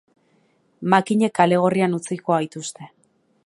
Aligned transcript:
Makinek 0.93 1.35
kale 1.39 1.61
gorrian 1.65 1.95
utziko 2.01 2.37
gaituzte. 2.39 2.91